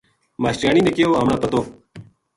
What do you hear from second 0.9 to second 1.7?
کہیو:”ہمنا پتو